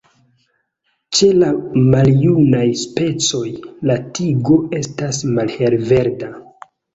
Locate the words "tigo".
4.21-4.57